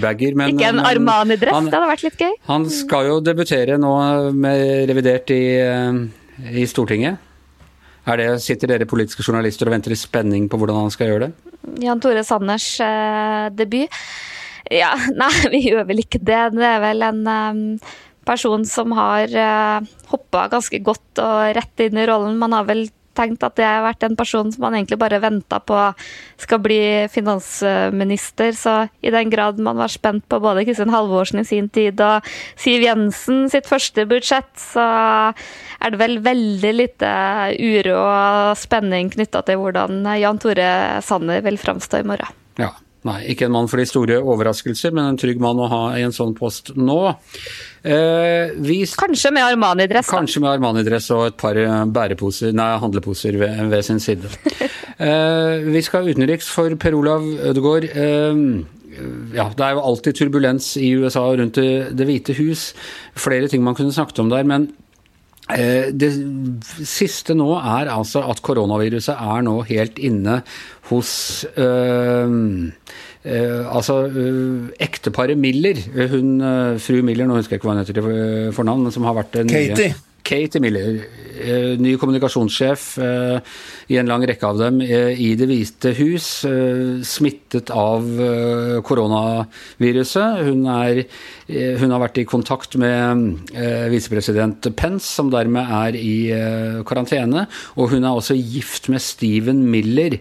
ikke 0.54 0.70
en 0.70 0.80
Armani-dress, 0.80 1.66
det 1.68 1.76
hadde 1.76 1.90
vært 1.92 2.06
litt 2.06 2.22
gøy. 2.24 2.38
Han 2.48 2.68
skal 2.72 3.10
jo 3.10 3.18
debutere 3.24 3.76
nå 3.82 3.92
med 4.32 4.88
revidert 4.88 5.34
i, 5.36 5.44
i 6.56 6.64
Stortinget. 6.72 7.20
Det, 8.08 8.30
sitter 8.42 8.72
dere 8.72 8.88
politiske 8.90 9.26
journalister 9.26 9.68
og 9.68 9.76
venter 9.76 9.94
i 9.94 10.00
spenning 10.00 10.48
på 10.50 10.58
hvordan 10.58 10.86
han 10.86 10.94
skal 10.94 11.12
gjøre 11.12 11.28
det? 11.28 11.56
Jan 11.84 12.00
Tore 12.02 12.24
Sanners 12.26 12.70
eh, 12.82 13.50
debut? 13.54 14.00
Ja, 14.72 14.94
nei, 15.22 15.34
vi 15.52 15.66
gjør 15.68 15.84
vel 15.90 16.04
ikke 16.06 16.22
det. 16.22 16.46
Det 16.56 16.70
er 16.70 16.80
vel 16.84 17.06
en 17.06 17.22
um, 17.28 17.62
person 18.28 18.64
som 18.68 18.96
har 18.98 19.28
uh, 19.36 19.84
eh, 19.84 19.92
hoppa 20.14 20.48
ganske 20.52 20.80
godt 20.86 21.22
og 21.22 21.60
rett 21.60 21.86
inn 21.86 22.00
i 22.00 22.08
rollen. 22.10 22.40
Man 22.40 22.56
har 22.56 22.66
vel 22.70 22.88
tenkt 23.18 23.44
at 23.46 23.60
jeg 23.60 23.68
har 23.68 23.86
vært 23.86 24.06
en 24.06 24.18
person 24.20 24.52
som 24.52 24.64
man 24.66 24.78
egentlig 24.78 25.00
bare 25.02 25.22
venta 25.24 25.60
på 25.60 25.78
skal 26.40 26.62
bli 26.64 26.82
finansminister. 27.12 28.54
Så 28.58 28.76
i 29.02 29.14
den 29.14 29.32
grad 29.34 29.60
man 29.64 29.80
var 29.80 29.92
spent 29.94 30.28
på 30.30 30.42
både 30.44 30.66
Kristin 30.68 30.94
Halvorsen 30.94 31.44
i 31.44 31.48
sin 31.48 31.70
tid 31.74 32.02
og 32.04 32.28
Siv 32.60 32.84
Jensen 32.86 33.48
sitt 33.52 33.70
første 33.70 34.06
budsjett, 34.10 34.52
så 34.60 34.86
er 35.34 35.94
det 35.94 36.02
vel 36.02 36.20
veldig 36.26 36.76
lite 36.76 37.14
uro 37.56 37.98
og 38.00 38.60
spenning 38.60 39.12
knytta 39.14 39.44
til 39.48 39.62
hvordan 39.62 40.04
Jan 40.20 40.42
Tore 40.42 40.70
Sanner 41.06 41.44
vil 41.46 41.60
framstå 41.62 42.04
i 42.04 42.08
morgen. 42.08 42.38
Ja. 42.60 42.74
Nei, 43.08 43.20
ikke 43.32 43.48
en 43.48 43.54
mann 43.56 43.70
for 43.72 43.80
de 43.80 43.86
store 43.88 44.18
overraskelser, 44.20 44.92
men 44.92 45.14
en 45.14 45.20
trygg 45.20 45.40
mann 45.40 45.60
å 45.62 45.70
ha 45.72 45.84
i 45.96 46.02
en 46.04 46.16
sånn 46.16 46.34
post 46.36 46.74
nå. 46.76 46.98
Eh, 47.80 48.52
vi, 48.60 48.82
kanskje 49.00 49.32
med 49.32 49.46
Armani-dress? 49.46 50.10
Kanskje 50.12 50.42
med 50.44 50.52
Armani-dress 50.58 51.08
og 51.16 51.30
et 51.30 51.38
par 51.40 51.56
eh, 51.60 51.86
bæreposer, 51.96 52.52
nei, 52.56 52.74
handleposer 52.84 53.40
ved, 53.40 53.62
ved 53.72 53.88
sin 53.88 54.04
side. 54.04 54.28
eh, 55.08 55.64
vi 55.70 55.84
skal 55.86 56.12
utenriks 56.12 56.52
for 56.52 56.76
Per 56.82 57.00
Olav 57.00 57.24
Ødegaard. 57.54 57.88
Eh, 57.88 58.44
ja, 59.38 59.48
det 59.56 59.64
er 59.64 59.78
jo 59.78 59.86
alltid 59.94 60.20
turbulens 60.20 60.74
i 60.76 60.92
USA 61.00 61.24
rundt 61.40 61.56
Det, 61.56 61.96
det 61.96 62.08
hvite 62.10 62.36
hus. 62.36 62.74
Flere 63.16 63.48
ting 63.48 63.64
man 63.64 63.80
kunne 63.80 63.96
snakket 63.96 64.20
om 64.26 64.34
der. 64.34 64.44
men 64.44 64.72
det 65.50 66.12
siste 66.86 67.34
nå 67.34 67.48
er 67.58 67.90
altså 67.90 68.22
at 68.30 68.42
koronaviruset 68.46 69.16
er 69.16 69.46
nå 69.48 69.56
helt 69.70 69.98
inne 69.98 70.42
hos 70.90 71.46
øh, 71.58 72.36
øh, 73.26 73.76
Altså 73.76 73.96
øh, 74.08 74.70
ekteparet 74.80 75.38
Miller. 75.38 75.82
Hun, 76.12 76.38
fru 76.80 77.02
Miller, 77.06 77.26
nå 77.28 77.40
husker 77.40 77.56
jeg 77.56 77.62
ikke 77.62 77.70
hva 77.70 77.78
hun 77.78 77.84
heter 77.84 77.98
til 77.98 78.54
fornavn, 78.54 78.86
men 78.86 78.96
som 78.96 79.10
har 79.10 79.18
vært 79.18 79.34
den 79.38 79.52
Katie. 79.52 79.96
Katie 80.30 80.62
Miller, 80.62 81.00
ny 81.82 81.96
kommunikasjonssjef 81.98 82.84
i 83.90 83.98
en 83.98 84.10
lang 84.10 84.26
rekke 84.30 84.46
av 84.46 84.60
dem 84.60 84.82
i 84.84 85.32
Det 85.40 85.48
hvite 85.50 85.94
hus, 85.98 86.28
smittet 87.10 87.72
av 87.74 88.06
koronaviruset. 88.86 90.44
Hun, 90.46 90.68
er, 90.70 91.02
hun 91.82 91.96
har 91.96 92.04
vært 92.04 92.22
i 92.22 92.28
kontakt 92.30 92.78
med 92.78 93.50
visepresident 93.90 94.70
Pence, 94.78 95.08
som 95.10 95.32
dermed 95.34 95.74
er 95.80 95.98
i 95.98 96.16
karantene. 96.86 97.48
Og 97.80 97.96
hun 97.96 98.06
er 98.06 98.14
også 98.14 98.38
gift 98.38 98.92
med 98.94 99.02
Steven 99.02 99.66
Miller, 99.74 100.20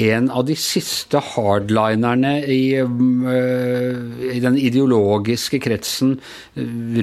en 0.00 0.30
av 0.30 0.46
de 0.48 0.56
siste 0.58 1.20
hardlinerne 1.32 2.34
i, 2.50 2.62
uh, 2.80 4.24
i 4.30 4.40
den 4.42 4.58
ideologiske 4.58 5.60
kretsen 5.62 6.16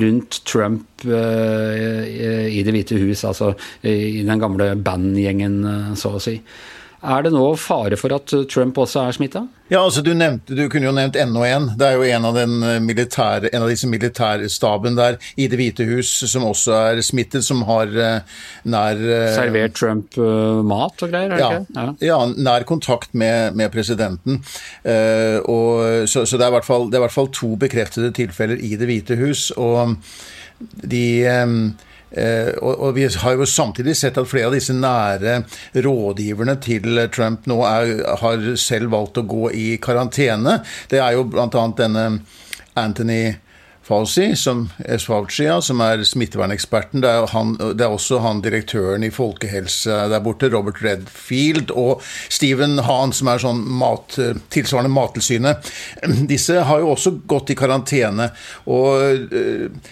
rundt 0.03 0.41
Trump 0.49 1.05
uh, 1.07 2.03
i 2.51 2.61
Det 2.65 2.75
hvite 2.75 2.99
hus, 3.01 3.23
altså 3.27 3.53
i 3.87 4.21
den 4.27 4.41
gamle 4.41 4.73
bandgjengen, 4.75 5.95
så 5.97 6.17
å 6.17 6.21
si. 6.21 6.37
Er 7.01 7.23
det 7.25 7.31
nå 7.33 7.47
fare 7.57 7.97
for 7.97 8.13
at 8.13 8.31
Trump 8.51 8.77
også 8.77 9.07
er 9.07 9.15
smitta? 9.17 9.41
Ja, 9.71 9.79
altså 9.79 10.03
du, 10.03 10.11
nevnte, 10.13 10.53
du 10.53 10.65
kunne 10.69 10.85
jo 10.85 10.93
nevnt 10.93 11.15
enda 11.17 11.45
en. 11.47 11.69
Det 11.79 11.87
er 11.87 11.95
jo 11.97 12.03
en 12.05 12.27
av, 12.27 12.37
militære, 12.83 13.49
en 13.55 13.65
av 13.65 13.71
disse 13.71 13.87
militærstaben 13.89 14.97
der 14.99 15.17
i 15.39 15.47
Det 15.49 15.57
hvite 15.57 15.87
hus 15.87 16.11
som 16.29 16.45
også 16.49 16.75
er 16.91 17.01
smittet, 17.05 17.45
som 17.47 17.63
har 17.69 17.89
nær 18.67 19.01
Servert 19.33 19.77
Trump 19.79 20.19
mat 20.67 21.01
og 21.01 21.13
greier? 21.13 21.33
er 21.33 21.41
Ja, 21.41 21.51
ja. 21.77 21.87
ja, 22.11 22.19
nær 22.35 22.67
kontakt 22.69 23.15
med, 23.17 23.55
med 23.57 23.71
presidenten. 23.73 24.41
og, 25.47 26.05
så, 26.11 26.25
så 26.27 26.37
det, 26.37 26.45
er 26.45 26.67
fall, 26.67 26.89
det 26.91 26.99
er 26.99 27.01
i 27.01 27.07
hvert 27.07 27.15
fall 27.15 27.31
to 27.33 27.55
bekreftede 27.61 28.11
tilfeller 28.13 28.59
i 28.61 28.75
Det 28.75 28.91
hvite 28.91 29.17
hus. 29.21 29.49
og 29.55 29.95
de 30.83 31.05
Eh, 31.25 31.47
og, 32.11 32.71
og, 32.73 32.89
vi 32.97 33.05
har 33.07 33.37
jo 33.39 33.45
samtidig 33.47 33.95
sett 33.95 34.17
at 34.19 34.27
flere 34.27 34.49
av 34.49 34.55
disse 34.57 34.75
nære 34.75 35.37
rådgiverne 35.85 36.57
til 36.63 36.99
Trump 37.13 37.47
nå 37.47 37.61
er, 37.67 37.93
har 38.19 38.49
selv 38.59 38.91
valgt 38.91 39.21
å 39.21 39.27
gå 39.27 39.51
i 39.55 39.67
karantene. 39.83 40.59
Det 40.91 40.99
er 40.99 41.15
jo 41.15 41.23
bl.a. 41.31 41.47
denne 41.77 42.05
Anthony 42.75 43.23
Fauci, 43.91 44.35
som, 44.35 44.69
Fauci, 45.05 45.47
som 45.61 45.81
er 45.81 46.03
smitteverneksperten. 46.05 47.01
Det 47.01 47.09
er, 47.09 47.25
han, 47.33 47.55
det 47.59 47.83
er, 47.83 47.91
også 47.91 48.21
han 48.21 48.43
direktøren 48.45 49.03
i 49.03 49.09
folkehelse 49.11 50.05
der 50.11 50.21
borte, 50.23 50.51
Robert 50.53 50.83
Redfield, 50.85 51.73
og 51.73 52.03
Stephen 52.29 52.77
Hahn, 52.85 53.11
som 53.11 53.31
er 53.31 53.41
sånn 53.41 53.63
mat, 53.81 54.19
tilsvarende 54.53 54.93
Mattilsynet. 54.93 55.73
Disse 56.29 56.61
har 56.69 56.83
jo 56.83 56.93
også 56.93 57.17
gått 57.27 57.51
i 57.51 57.57
karantene. 57.57 58.29
Og 58.69 59.01
eh, 59.01 59.91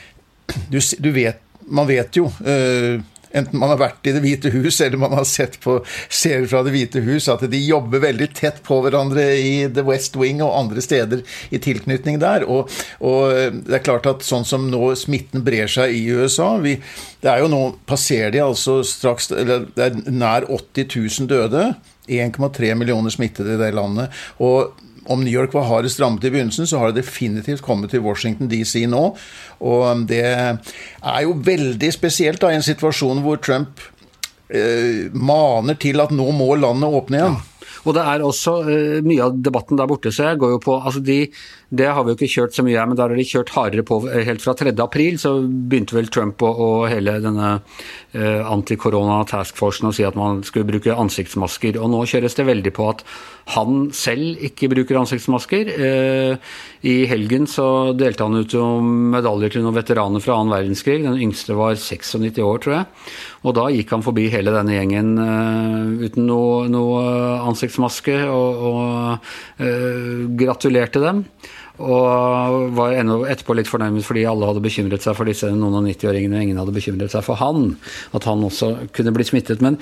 du, 0.69 0.79
du 0.79 1.11
vet 1.15 1.43
man 1.69 1.89
vet 1.89 2.19
jo 2.19 2.27
uh, 2.27 2.99
enten 3.31 3.59
man 3.61 3.69
har 3.73 3.79
vært 3.79 4.07
i 4.09 4.13
Det 4.15 4.21
hvite 4.23 4.51
hus 4.53 4.79
eller 4.81 5.01
man 5.01 5.13
har 5.17 5.25
sett 5.27 5.59
på 5.63 5.77
serier 5.85 6.47
fra 6.49 6.63
Det 6.65 6.73
hvite 6.73 7.03
hus, 7.05 7.27
at 7.29 7.43
de 7.51 7.61
jobber 7.61 8.01
veldig 8.03 8.29
tett 8.38 8.61
på 8.65 8.79
hverandre 8.83 9.25
i 9.38 9.53
The 9.73 9.85
West 9.85 10.17
Wing 10.19 10.41
og 10.45 10.55
andre 10.57 10.83
steder 10.83 11.21
i 11.53 11.61
tilknytning 11.61 12.19
der. 12.21 12.47
Og, 12.49 12.71
og 13.05 13.61
det 13.67 13.79
er 13.79 13.85
klart 13.85 14.09
at 14.09 14.25
sånn 14.25 14.47
som 14.47 14.69
nå 14.71 14.93
smitten 14.99 15.45
brer 15.45 15.69
seg 15.69 15.93
i 15.95 16.03
USA 16.09 16.55
vi, 16.63 16.79
Det 17.21 17.29
er 17.29 17.43
jo 17.43 17.51
nå 17.51 17.63
passerer 17.89 18.33
de 18.33 18.43
altså 18.43 18.79
straks 18.88 19.31
eller 19.31 19.67
Det 19.75 19.89
er 19.89 20.03
nær 20.09 20.49
80 20.49 20.89
000 21.21 21.29
døde. 21.29 21.71
1,3 22.09 22.73
millioner 22.73 23.13
smittede 23.13 23.53
i 23.53 23.59
det 23.61 23.73
landet. 23.77 24.09
og 24.41 24.73
om 25.09 25.23
New 25.25 25.33
York 25.33 25.53
var 25.57 25.67
hardest 25.67 25.99
rammet 26.01 26.25
i 26.27 26.31
begynnelsen, 26.33 26.67
så 26.69 26.81
har 26.81 26.91
det 26.91 27.03
definitivt 27.03 27.63
kommet 27.65 27.93
til 27.93 28.03
Washington 28.05 28.49
DC 28.51 28.85
nå. 28.89 29.05
Og 29.65 30.03
det 30.09 30.25
er 30.25 31.21
jo 31.25 31.37
veldig 31.45 31.91
spesielt 31.95 32.41
da, 32.43 32.51
i 32.53 32.59
en 32.59 32.65
situasjon 32.65 33.23
hvor 33.25 33.41
Trump 33.41 33.81
eh, 34.49 35.09
maner 35.13 35.79
til 35.81 36.01
at 36.03 36.13
nå 36.15 36.29
må 36.35 36.53
landet 36.59 36.99
åpne 37.01 37.23
igjen. 37.23 37.39
Ja. 37.39 37.59
Og 37.87 37.95
det 37.95 38.03
er 38.03 38.23
også 38.25 38.53
uh, 38.67 38.99
mye 39.05 39.23
av 39.23 39.37
debatten 39.39 39.79
der 39.79 39.87
borte, 39.89 40.11
så 40.11 40.29
jeg 40.29 40.39
går 40.41 40.55
jo 40.55 40.61
på 40.63 40.75
altså 40.79 41.01
de, 41.05 41.21
Det 41.69 41.85
har 41.85 42.01
vi 42.01 42.09
jo 42.09 42.17
ikke 42.17 42.31
kjørt 42.33 42.55
så 42.57 42.63
mye 42.65 42.79
her, 42.79 42.88
men 42.89 42.97
der 42.97 43.11
har 43.11 43.19
de 43.19 43.23
kjørt 43.29 43.51
hardere 43.53 43.83
på. 43.85 43.99
Eh, 44.09 44.23
helt 44.25 44.41
fra 44.41 44.55
3. 44.57 44.73
april 44.81 45.19
så 45.21 45.35
begynte 45.45 45.93
vel 45.93 46.09
Trump 46.09 46.41
og, 46.41 46.61
og 46.65 46.85
hele 46.89 47.19
denne 47.21 47.49
uh, 47.59 48.41
antikorona 48.49 49.19
taskforcen 49.29 49.91
å 49.91 49.93
si 49.93 50.05
at 50.07 50.17
man 50.17 50.41
skulle 50.47 50.65
bruke 50.65 50.95
ansiktsmasker. 50.97 51.77
Og 51.77 51.91
nå 51.93 52.01
kjøres 52.09 52.39
det 52.39 52.47
veldig 52.49 52.73
på 52.73 52.88
at 52.89 53.03
han 53.53 53.91
selv 53.93 54.41
ikke 54.49 54.71
bruker 54.73 54.97
ansiktsmasker. 54.97 55.69
Uh, 55.77 56.57
I 56.89 56.95
helgen 57.11 57.45
så 57.49 57.93
delte 57.93 58.25
han 58.25 58.41
ut 58.41 58.57
medaljer 59.13 59.53
til 59.53 59.67
noen 59.67 59.77
veteraner 59.77 60.25
fra 60.25 60.39
annen 60.39 60.55
verdenskrig. 60.55 61.03
Den 61.05 61.21
yngste 61.21 61.53
var 61.59 61.77
96 61.77 62.41
år, 62.49 62.65
tror 62.65 62.77
jeg. 62.79 62.89
Og 63.45 63.57
da 63.61 63.69
gikk 63.69 63.93
han 63.93 64.03
forbi 64.03 64.25
hele 64.33 64.57
denne 64.57 64.73
gjengen 64.73 65.13
uten 66.01 66.25
noe, 66.25 66.65
noe 66.71 67.05
ansiktsmaske 67.45 68.23
og, 68.25 68.67
og 68.73 69.31
uh, 69.61 70.27
gratulerte 70.33 71.05
dem. 71.05 71.27
Og 71.79 72.75
var 72.75 72.98
etterpå 73.00 73.55
litt 73.55 73.69
fornærmet 73.71 74.05
fordi 74.05 74.25
alle 74.27 74.50
hadde 74.50 74.63
bekymret 74.63 75.05
seg 75.05 75.15
for 75.17 75.29
disse 75.29 75.50
noen 75.53 75.79
og 75.79 75.88
90-åringene, 75.88 76.36
og 76.36 76.48
ingen 76.48 76.62
hadde 76.62 76.75
bekymret 76.75 77.13
seg 77.15 77.25
for 77.25 77.39
han. 77.39 77.74
At 78.15 78.27
han 78.27 78.43
også 78.45 78.74
kunne 78.95 79.15
bli 79.15 79.27
smittet. 79.27 79.63
Men 79.63 79.79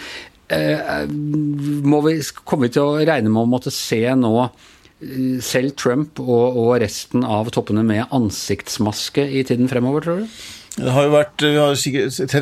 eh, 0.53 1.05
vi, 1.09 2.17
kommer 2.43 2.67
vi 2.67 2.73
til 2.77 2.85
å 2.85 2.99
regne 3.01 3.33
med 3.33 3.43
å 3.43 3.49
måtte 3.49 3.73
se 3.73 4.03
nå 4.17 4.33
eh, 4.45 5.39
selv 5.45 5.73
Trump 5.79 6.21
og, 6.23 6.61
og 6.61 6.71
resten 6.85 7.25
av 7.25 7.49
toppene 7.55 7.85
med 7.87 8.13
ansiktsmaske 8.15 9.25
i 9.25 9.43
tiden 9.47 9.71
fremover, 9.71 10.05
tror 10.05 10.23
du? 10.23 10.39
Det 10.77 10.91
har 10.93 11.07
jo 11.07 11.13
vært, 11.15 11.41
Vi 11.41 11.57
har 11.57 11.77
sett 12.13 12.35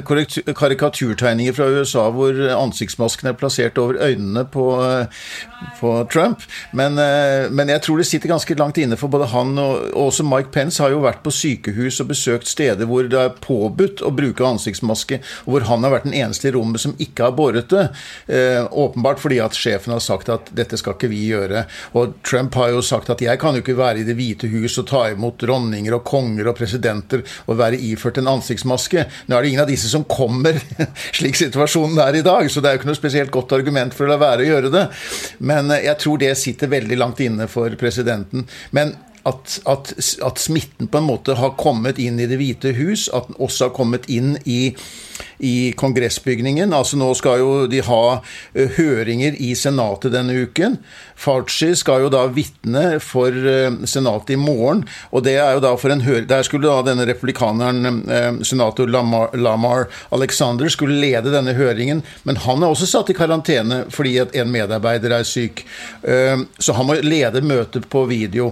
karikaturtegninger 0.59 1.55
fra 1.55 1.69
USA 1.71 2.09
hvor 2.11 2.35
ansiktsmasken 2.51 3.29
er 3.31 3.37
plassert 3.39 3.79
over 3.79 3.95
øynene 4.03 4.43
på, 4.51 4.65
på 5.79 5.91
Trump. 6.11 6.43
Men, 6.75 6.99
men, 7.55 7.71
jeg 7.71 7.83
tror 7.85 8.01
det 8.01 8.07
sitter 8.09 8.33
ganske 8.33 8.57
langt 8.59 8.79
inne 8.81 8.97
for 8.99 9.11
både 9.11 9.29
han 9.31 9.55
og, 9.61 9.85
og 9.93 10.09
også 10.09 10.25
Mike 10.27 10.51
Pence 10.51 10.83
har 10.83 10.91
jo 10.91 11.03
vært 11.05 11.23
på 11.23 11.31
sykehus 11.31 12.01
og 12.03 12.09
besøkt 12.11 12.49
steder 12.51 12.89
hvor 12.89 13.07
det 13.07 13.21
er 13.21 13.37
påbudt 13.39 14.03
å 14.03 14.11
bruke 14.15 14.43
ansiktsmaske, 14.45 15.21
og 15.45 15.55
hvor 15.55 15.67
han 15.69 15.87
har 15.87 15.95
vært 15.95 16.09
den 16.09 16.17
eneste 16.19 16.49
i 16.49 16.53
rommet 16.55 16.83
som 16.83 16.95
ikke 16.99 17.29
har 17.29 17.37
båret 17.37 17.71
det. 17.71 17.85
Eh, 18.27 18.67
åpenbart 18.67 19.23
fordi 19.23 19.39
at 19.43 19.55
sjefen 19.55 19.95
har 19.95 20.03
sagt 20.03 20.31
at 20.33 20.51
dette 20.55 20.79
skal 20.81 20.97
ikke 20.97 21.11
vi 21.11 21.23
gjøre. 21.29 21.65
Og 21.95 22.19
Trump 22.27 22.59
har 22.59 22.73
jo 22.75 22.83
sagt 22.85 23.13
at 23.13 23.23
jeg 23.23 23.39
kan 23.41 23.55
jo 23.55 23.63
ikke 23.63 23.77
være 23.79 24.03
i 24.03 24.07
Det 24.07 24.17
hvite 24.17 24.51
hus 24.51 24.75
og 24.81 24.89
ta 24.91 25.05
imot 25.13 25.39
dronninger 25.41 25.95
og 25.95 26.05
konger 26.07 26.51
og 26.51 26.59
presidenter 26.59 27.23
og 27.47 27.59
være 27.63 27.79
iført 27.79 28.19
en 28.19 28.25
en 28.25 28.34
ansiktsmaske. 28.36 29.05
Nå 29.29 29.38
er 29.38 29.46
det 29.46 29.53
ingen 29.53 29.63
av 29.63 29.72
disse 29.72 29.91
som 29.91 30.05
kommer 30.10 30.60
slik 31.17 31.38
situasjonen 31.39 32.01
er 32.03 32.20
i 32.20 32.25
dag, 32.25 32.50
så 32.51 32.62
det 32.62 32.72
er 32.72 32.77
jo 32.77 32.84
ikke 32.84 32.91
noe 32.91 33.00
spesielt 33.00 33.34
godt 33.34 33.55
argument 33.58 33.96
for 33.96 34.08
å 34.08 34.13
la 34.13 34.22
være 34.22 34.46
å 34.46 34.50
gjøre 34.50 34.74
det. 34.74 34.86
Men 35.46 35.72
eh, 35.72 35.86
jeg 35.88 36.01
tror 36.03 36.22
det 36.22 36.36
sitter 36.41 36.72
veldig 36.74 37.00
langt 37.00 37.22
inne 37.25 37.50
for 37.51 37.74
presidenten. 37.79 38.48
Men 38.75 38.96
at, 39.25 39.60
at, 39.65 39.94
at, 40.22 40.38
smitten 40.39 40.88
på 40.88 41.01
en 41.01 41.10
måte 41.10 41.38
har 41.39 41.55
kommet 41.58 42.00
inn 42.01 42.20
i 42.22 42.29
Det 42.29 42.38
hvite 42.38 42.75
hus, 42.77 43.08
at 43.13 43.27
den 43.29 43.39
også 43.41 43.70
har 43.70 43.77
kommet 43.77 44.10
inn 44.12 44.36
i 44.46 44.75
i 45.38 45.72
kongressbygningen. 45.77 46.74
Altså 46.74 46.98
Nå 47.00 47.10
skal 47.17 47.41
jo 47.41 47.51
de 47.72 47.82
ha 47.86 48.01
uh, 48.17 48.77
høringer 48.77 49.36
i 49.44 49.51
Senatet 49.58 50.13
denne 50.15 50.36
uken. 50.46 50.77
Fauci 51.20 51.72
skal 51.77 52.05
jo 52.05 52.12
da 52.12 52.25
vitne 52.36 53.00
for 53.03 53.32
uh, 53.32 53.82
Senatet 53.88 54.36
i 54.36 54.39
morgen. 54.39 54.86
og 55.12 55.25
det 55.27 55.38
er 55.39 55.55
jo 55.55 55.63
da 55.63 55.74
for 55.79 55.91
en 55.91 56.05
høring, 56.05 56.27
Der 56.27 56.44
skulle 56.44 56.67
da 56.67 56.86
denne 56.88 57.08
republikaneren, 57.08 58.03
uh, 58.08 58.41
senator 58.44 58.88
Lamar, 58.88 59.36
Lamar, 59.36 59.88
Alexander, 60.12 60.70
skulle 60.70 61.00
lede 61.00 61.34
denne 61.34 61.53
høringen. 61.53 62.03
Men 62.24 62.38
han 62.38 62.63
er 62.63 62.72
også 62.72 62.88
satt 62.89 63.12
i 63.12 63.17
karantene 63.17 63.86
fordi 63.89 64.17
en 64.20 64.51
medarbeider 64.51 65.12
er 65.20 65.24
syk. 65.27 65.65
Så 66.60 66.74
han 66.74 66.88
må 66.88 66.96
lede 67.01 67.41
møtet 67.46 67.88
på 67.89 68.05
video. 68.10 68.51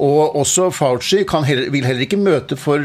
Og 0.00 0.11
også 0.12 0.70
Fauci 0.74 1.22
heller, 1.46 1.70
vil 1.70 1.86
heller 1.86 2.06
ikke 2.06 2.20
møte 2.20 2.56
for, 2.56 2.82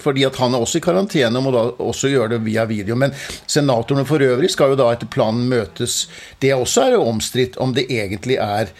fordi 0.00 0.24
at 0.24 0.36
han 0.40 0.54
er 0.54 0.64
også 0.64 0.78
i 0.78 0.84
karantene 0.84 1.40
og 1.40 1.46
må 1.46 1.54
da 1.54 1.64
også 1.82 2.10
gjøre 2.12 2.34
det 2.34 2.44
via 2.44 2.64
video. 2.64 2.96
Men 2.96 3.14
senatorene 3.46 4.06
for 4.08 4.22
øvrig 4.22 4.50
skal 4.50 4.74
jo 4.74 4.80
da 4.80 4.90
etter 4.92 5.10
planen 5.10 5.48
møtes. 5.50 6.08
Det 6.42 6.54
også 6.54 6.88
er 6.88 6.98
omstridt 7.00 7.58
om 7.62 7.74
det 7.74 7.86
egentlig 7.90 8.38
er 8.42 8.72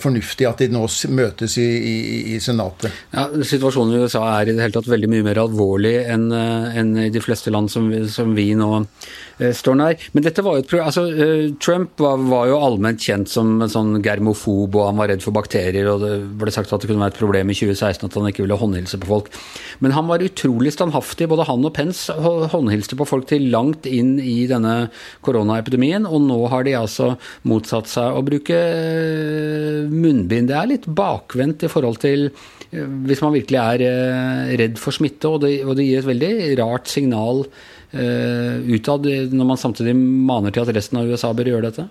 fornuftig 0.00 0.46
at 0.48 0.60
de 0.62 0.68
nå 0.72 0.84
møtes 1.14 1.56
i, 1.58 1.64
i, 1.64 1.94
i, 2.34 2.40
Senatet. 2.42 2.92
Ja, 3.14 3.26
Situasjonen 3.44 3.96
i 3.96 4.04
USA 4.04 4.22
er 4.36 4.50
i 4.50 4.54
det 4.54 4.62
hele 4.62 4.76
tatt 4.76 4.90
veldig 4.90 5.10
mye 5.10 5.26
mer 5.26 5.40
alvorlig 5.44 5.96
enn 6.10 6.28
enn 6.34 6.94
i 6.98 7.10
de 7.12 7.22
fleste 7.22 7.52
land 7.54 7.70
som, 7.72 7.88
som 8.10 8.34
vi 8.36 8.50
nå 8.58 8.68
eh, 8.80 9.52
står 9.56 9.78
nær. 9.78 10.06
Men 10.14 10.26
dette 10.26 10.44
var 10.44 10.58
jo 10.58 10.64
et 10.64 10.74
altså, 10.82 11.06
eh, 11.10 11.46
Trump 11.62 12.00
var, 12.00 12.20
var, 12.30 12.48
jo 12.50 12.60
allment 12.66 13.00
kjent 13.00 13.30
som 13.30 13.56
en 13.64 13.72
sånn 13.72 13.98
germofob, 14.04 14.76
og 14.76 14.88
han 14.88 15.00
var 15.00 15.10
redd 15.12 15.24
for 15.24 15.36
bakterier. 15.36 15.88
og 15.90 16.04
Det 16.04 16.12
ble 16.40 16.54
sagt 16.54 16.72
at 16.72 16.84
det 16.84 16.90
kunne 16.90 17.04
være 17.04 17.14
et 17.16 17.20
problem 17.20 17.52
i 17.52 17.58
2016 17.58 18.08
at 18.08 18.18
han 18.18 18.30
ikke 18.30 18.44
ville 18.44 18.58
håndhilse 18.60 19.00
på 19.02 19.10
folk. 19.10 19.30
Men 19.84 19.96
han 19.96 20.08
var 20.10 20.24
utrolig 20.24 20.74
standhaftig. 20.74 21.28
Både 21.30 21.48
han 21.48 21.64
og 21.66 21.74
Pence 21.76 22.14
håndhilste 22.54 22.98
på 22.98 23.08
folk 23.08 23.28
til 23.30 23.48
langt 23.54 23.88
inn 23.90 24.16
i 24.20 24.44
denne 24.50 24.90
koronaepidemien, 25.24 26.08
og 26.08 26.22
nå 26.28 26.40
har 26.52 26.66
de 26.66 26.76
altså 26.78 27.14
motsatt 27.48 27.90
seg 27.90 28.14
å 28.14 28.24
bruke 28.26 28.58
munnbind. 29.90 30.50
Det 30.50 30.56
er 30.58 30.70
litt 30.70 30.88
bakvendt 30.88 31.66
i 31.66 31.70
forhold 31.70 32.00
til 32.02 32.26
eh, 32.28 32.88
hvis 33.08 33.22
man 33.24 33.34
virkelig 33.36 33.60
er 33.60 33.84
eh, 33.86 34.56
redd 34.60 34.80
for 34.80 34.96
smitte, 34.96 35.30
og 35.30 35.44
det, 35.44 35.56
og 35.66 35.76
det 35.78 35.86
gir 35.88 36.02
et 36.02 36.10
veldig 36.10 36.32
rart 36.60 36.90
signal 36.90 37.44
uh, 37.44 38.56
utad 38.74 39.06
når 39.30 39.46
man 39.46 39.60
samtidig 39.60 39.92
maner 39.94 40.50
til 40.54 40.64
at 40.64 40.72
resten 40.74 40.98
av 40.98 41.10
USA 41.10 41.30
bør 41.36 41.52
gjøre 41.52 41.68
dette? 41.68 41.84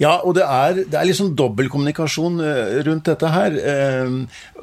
Ja, 0.00 0.16
og 0.24 0.38
det 0.38 0.46
er, 0.46 0.80
det 0.88 0.98
er 0.98 1.08
liksom 1.10 1.34
dobbeltkommunikasjon 1.36 2.40
rundt 2.86 3.10
dette 3.10 3.32
her. 3.34 3.58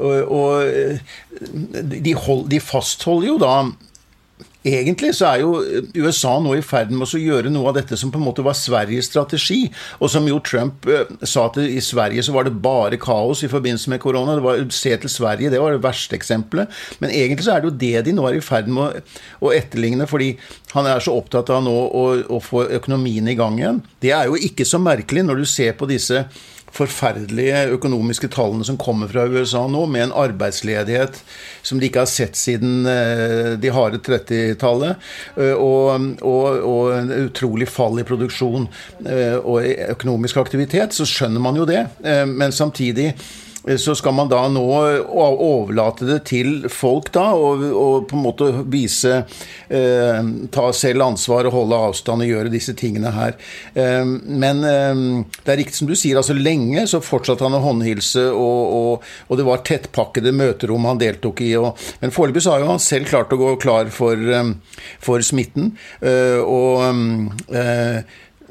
Og, 0.02 0.34
og 0.34 1.78
de, 1.92 2.16
hold, 2.26 2.48
de 2.50 2.62
fastholder 2.64 3.30
jo 3.30 3.38
da 3.42 3.54
egentlig 4.68 5.14
så 5.18 5.32
er 5.32 5.42
jo 5.44 5.82
USA 5.98 6.36
nå 6.42 6.54
i 6.58 6.64
ferd 6.66 6.92
med 6.94 7.08
å 7.08 7.22
gjøre 7.22 7.52
noe 7.54 7.72
av 7.72 7.80
dette 7.80 7.98
som 7.98 8.12
på 8.14 8.20
en 8.20 8.26
måte 8.26 8.46
var 8.46 8.58
Sveriges 8.58 9.10
strategi, 9.10 9.64
og 10.00 10.12
som 10.14 10.28
jo 10.30 10.40
Trump 10.46 10.88
uh, 10.90 11.10
sa 11.24 11.48
at 11.50 11.60
i 11.64 11.82
Sverige 11.84 12.24
så 12.26 12.36
var 12.36 12.48
det 12.48 12.56
bare 12.64 13.00
kaos 13.02 13.44
i 13.46 13.52
forbindelse 13.52 13.94
med 13.94 14.02
korona. 14.04 14.38
Var, 14.44 14.64
se 14.76 14.94
til 15.02 15.12
Sverige, 15.12 15.52
det 15.54 15.62
var 15.62 15.76
det 15.76 15.84
verste 15.84 16.18
eksempelet. 16.18 16.72
Men 17.04 17.14
egentlig 17.16 17.48
så 17.48 17.56
er 17.56 17.64
det 17.64 17.72
jo 17.72 17.80
det 17.86 18.06
de 18.08 18.16
nå 18.16 18.28
er 18.30 18.40
i 18.40 18.46
ferd 18.46 18.70
med 18.72 18.84
å, 18.86 19.20
å 19.48 19.54
etterligne, 19.56 20.08
fordi 20.10 20.34
han 20.76 20.88
er 20.88 21.04
så 21.04 21.16
opptatt 21.18 21.52
av 21.54 21.64
nå 21.66 21.74
å, 21.74 22.06
å 22.32 22.42
få 22.44 22.68
økonomien 22.80 23.28
i 23.28 23.38
gang 23.40 23.60
igjen. 23.60 23.84
Det 24.02 24.14
er 24.16 24.30
jo 24.30 24.40
ikke 24.40 24.68
så 24.68 24.80
merkelig 24.82 25.26
når 25.28 25.42
du 25.42 25.50
ser 25.50 25.76
på 25.78 25.90
disse 25.90 26.26
forferdelige 26.76 27.66
økonomiske 27.76 28.30
tallene 28.32 28.66
som 28.68 28.80
kommer 28.82 29.12
fra 29.12 29.26
USA 29.30 29.66
nå, 29.68 29.86
med 29.92 30.08
en 30.08 30.16
arbeidsledighet 30.24 31.20
som 31.62 31.80
de 31.80 31.90
ikke 31.90 32.06
har 32.06 32.10
sett 32.10 32.40
siden 32.40 32.88
eh, 32.90 33.54
de 33.62 33.74
harde 33.76 34.02
30-tallet, 34.06 35.12
eh, 35.36 35.54
og, 35.54 36.08
og, 36.24 36.48
og, 36.62 36.84
en 36.96 37.14
utrolig 37.28 37.68
fall 37.70 38.02
i 38.02 38.08
produksjon 38.08 38.68
eh, 39.06 39.38
og 39.38 39.68
økonomisk 39.92 40.42
aktivitet, 40.42 40.96
så 40.96 41.08
skjønner 41.08 41.44
man 41.44 41.60
jo 41.60 41.68
det. 41.68 41.84
Men 42.02 42.54
samtidig 42.56 43.12
så 43.78 43.94
skal 43.96 44.16
man 44.18 44.30
da 44.32 44.42
nå 44.50 44.64
overlate 45.12 46.08
det 46.08 46.18
til 46.32 46.66
folk, 46.72 47.12
da, 47.14 47.28
og, 47.38 47.62
og 47.62 48.08
på 48.10 48.18
en 48.18 48.24
måte 48.24 48.48
vise 48.72 49.20
eh, 49.70 50.30
Ta 50.52 50.64
selv 50.74 51.06
ansvar 51.06 51.46
og 51.46 51.54
holde 51.56 51.82
avstand 51.90 52.26
og 52.26 52.32
gjøre 52.32 52.54
disse 52.54 52.74
tingene 52.78 53.12
her. 53.14 53.38
Eh, 53.78 54.02
men 54.26 54.64
eh, 54.66 55.04
det 55.46 55.54
er 55.54 55.62
riktig 55.62 55.78
som 55.78 55.92
du 55.92 55.94
sier, 55.94 56.18
altså 56.18 56.34
lenge 56.38 56.88
så 56.90 57.04
fortsatte 57.06 57.46
han 57.46 57.60
å 57.60 57.62
håndhilse, 57.62 58.26
og, 58.34 58.74
og, 58.80 59.12
og 59.30 59.40
det 59.40 59.46
var 59.48 59.64
tettpakkede 59.68 60.34
møterom 60.34 60.90
han 60.90 61.02
deltok 61.02 61.44
i. 61.46 61.54
men 62.02 62.16
foreløpig 62.16 62.42
så 62.42 62.56
har 62.56 62.66
jo 62.66 62.72
han 62.74 62.82
selv 62.82 63.12
klart 63.12 63.34
å 63.36 63.40
gå 63.40 63.54
klar 63.62 63.94
for, 63.94 64.18
eh, 64.18 64.52
for 65.06 65.22
smitten. 65.26 65.76
Eh, 66.02 66.42
og 66.42 66.82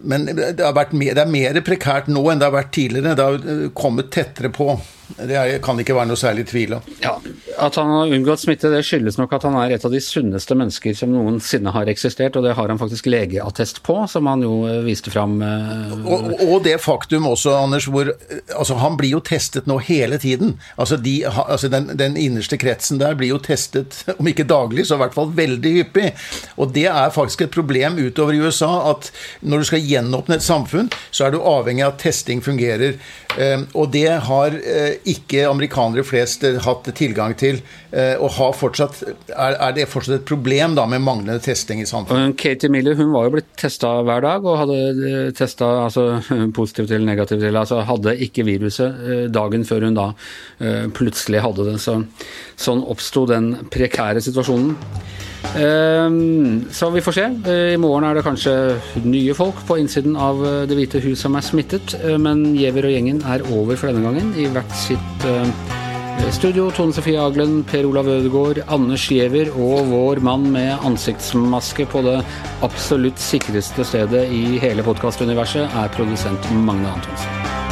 men 0.01 0.25
det, 0.33 0.55
vært, 0.57 0.95
det, 0.97 1.19
er 1.19 1.29
mer 1.29 1.61
prekært 1.67 2.09
nå 2.09 2.23
enn 2.31 2.41
det 2.41 2.47
har 2.47 2.55
vært 2.55 2.73
tidligere. 2.73 3.17
Det 3.19 3.27
har 3.27 3.69
kommet 3.77 4.09
tettere 4.15 4.49
på. 4.55 4.71
Det 5.19 5.61
kan 5.65 5.79
ikke 5.81 5.95
være 5.97 6.11
noe 6.11 6.19
særlig 6.19 6.47
tvil 6.51 6.77
om. 6.77 6.87
Ja, 7.03 7.17
At 7.61 7.77
han 7.81 7.91
har 7.91 8.13
unngått 8.15 8.43
smitte, 8.45 8.71
det 8.73 8.83
skyldes 8.87 9.19
nok 9.19 9.33
at 9.37 9.45
han 9.49 9.57
er 9.61 9.75
et 9.75 9.85
av 9.85 9.93
de 9.93 10.01
sunneste 10.03 10.55
mennesker 10.57 10.95
som 10.97 11.13
noensinne 11.13 11.73
har 11.75 11.91
eksistert, 11.91 12.37
og 12.39 12.47
det 12.47 12.55
har 12.57 12.71
han 12.71 12.81
faktisk 12.81 13.09
legeattest 13.11 13.83
på, 13.87 13.97
som 14.11 14.29
han 14.31 14.45
jo 14.45 14.63
eh, 14.69 14.81
viste 14.87 15.13
fram. 15.13 15.39
Eh, 15.45 15.95
og, 16.01 16.31
og, 16.47 16.57
det 16.65 16.77
faktum 16.83 17.29
også, 17.31 17.55
Anders, 17.59 17.89
hvor 17.91 18.13
altså, 18.57 18.79
han 18.81 18.99
blir 19.01 19.17
jo 19.17 19.23
testet 19.25 19.69
nå 19.71 19.81
hele 19.87 20.21
tiden. 20.23 20.57
Altså, 20.81 20.97
de, 21.01 21.17
altså 21.27 21.71
den, 21.73 21.91
den, 21.99 22.17
innerste 22.21 22.59
kretsen 22.61 23.01
der 23.01 23.17
blir 23.19 23.35
jo 23.35 23.41
testet, 23.43 24.03
om 24.19 24.31
ikke 24.31 24.49
daglig, 24.49 24.87
så 24.89 24.99
i 24.99 25.05
hvert 25.05 25.17
fall 25.17 25.33
veldig 25.37 25.75
hyppig. 25.81 26.13
Og 26.61 26.75
det 26.77 26.87
er 26.93 27.15
faktisk 27.15 27.47
et 27.47 27.55
problem 27.55 27.99
utover 28.01 28.37
i 28.37 28.43
USA, 28.45 28.73
at 28.95 29.11
når 29.41 29.65
du 29.65 29.71
skal 29.73 29.91
gjenåpne 29.93 30.39
et 30.39 30.47
samfunn, 30.47 30.91
så 31.11 31.27
er 31.27 31.35
du 31.35 31.43
avhengig 31.43 31.85
av 31.87 31.95
at 31.95 32.05
testing 32.05 32.45
fungerer. 32.45 32.97
Eh, 33.37 33.67
og 33.75 33.93
det 33.95 34.09
har 34.27 34.57
ikke 35.09 35.47
amerikanere 35.49 36.05
flest 36.07 36.45
eh, 36.47 36.59
hatt 36.65 36.89
tilgang 36.97 37.35
til. 37.39 37.61
Eh, 37.91 38.15
og 38.21 38.35
har 38.37 38.53
fortsatt, 38.57 39.01
er, 39.31 39.73
det 39.77 39.89
fortsatt 39.91 40.21
et 40.21 40.29
problem 40.29 40.77
da 40.79 40.87
med 40.91 41.03
manglende 41.05 41.41
testing 41.43 41.83
i 41.83 41.89
samfunnet? 41.89 42.37
Katie 42.41 42.71
Miller 42.73 42.99
hun 42.99 43.13
var 43.15 43.29
jo 43.29 43.35
blitt 43.37 43.51
testa 43.61 43.97
hver 44.07 44.25
dag 44.27 44.47
og 44.47 44.61
hadde 44.63 44.79
eh, 44.91 45.33
testa 45.37 45.71
altså, 45.87 46.07
positivt 46.59 46.93
eller 46.93 47.09
negativt. 47.09 47.49
Altså, 47.51 47.83
hadde 47.89 48.17
ikke 48.27 48.47
viruset 48.49 49.33
dagen 49.33 49.67
før 49.67 49.89
hun 49.89 49.99
da 49.99 50.11
plutselig 50.95 51.41
hadde 51.45 51.67
det. 51.71 51.79
Så, 51.83 51.97
sånn 52.61 52.85
oppsto 52.93 53.25
den 53.31 53.53
prekære 53.73 54.23
situasjonen. 54.25 54.77
Så 55.51 56.91
vi 56.95 57.03
får 57.03 57.17
se. 57.17 57.27
I 57.75 57.79
morgen 57.81 58.07
er 58.07 58.15
det 58.15 58.25
kanskje 58.27 58.55
nye 59.03 59.35
folk 59.35 59.65
på 59.67 59.81
innsiden 59.81 60.15
av 60.21 60.43
Det 60.69 60.77
hvite 60.79 61.03
hus 61.03 61.25
som 61.25 61.35
er 61.39 61.47
smittet. 61.47 61.97
Men 62.23 62.45
Giæver 62.55 62.87
og 62.87 62.95
gjengen 62.95 63.23
er 63.27 63.45
over 63.51 63.81
for 63.81 63.91
denne 63.91 64.05
gangen 64.07 64.35
i 64.39 64.47
hvert 64.53 64.77
sitt 64.79 65.31
studio 66.31 66.71
Tone 66.71 66.93
Sofie 66.93 67.19
Aglen, 67.19 67.65
Per 67.65 67.87
Olav 67.89 68.09
Ødegaard, 68.09 68.61
Anders 68.69 69.09
Giæver 69.11 69.51
og 69.57 69.89
vår 69.91 70.21
mann 70.23 70.47
med 70.53 70.85
ansiktsmaske 70.87 71.87
på 71.91 72.03
det 72.07 72.19
absolutt 72.67 73.19
sikreste 73.19 73.87
stedet 73.89 74.27
i 74.31 74.61
hele 74.63 74.85
podkastuniverset 74.87 75.81
er 75.83 75.93
produsent 75.97 76.53
Magne 76.55 76.93
Antonsen. 76.93 77.70